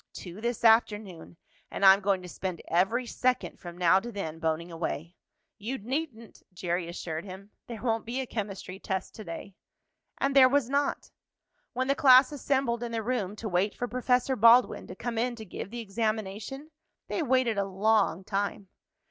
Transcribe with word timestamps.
"Two 0.13 0.41
this 0.41 0.63
afternoon, 0.63 1.37
and 1.69 1.85
I'm 1.85 1.99
going 1.99 2.23
to 2.23 2.27
spend 2.27 2.63
every 2.67 3.05
second 3.05 3.59
from 3.59 3.77
now 3.77 3.99
to 3.99 4.11
then 4.11 4.39
boning 4.39 4.71
away." 4.71 5.15
"You 5.59 5.77
needn't," 5.77 6.41
Jerry 6.51 6.87
assured 6.89 7.23
him. 7.23 7.51
"There 7.67 7.83
won't 7.83 8.03
be 8.07 8.19
a 8.19 8.25
chemistry 8.25 8.79
test 8.79 9.13
to 9.13 9.23
day." 9.23 9.53
And 10.17 10.35
there 10.35 10.49
was 10.49 10.71
not. 10.71 11.11
When 11.73 11.87
the 11.87 11.93
class 11.93 12.31
assembled 12.31 12.81
in 12.81 12.91
the 12.93 13.03
room 13.03 13.35
to 13.35 13.47
wait 13.47 13.75
for 13.75 13.87
Professor 13.87 14.35
Baldwin 14.35 14.87
to 14.87 14.95
come 14.95 15.19
in 15.19 15.35
to 15.35 15.45
give 15.45 15.69
the 15.69 15.81
examination, 15.81 16.71
they 17.07 17.21
waited 17.21 17.59
a 17.59 17.65
long 17.65 18.23
time. 18.23 18.69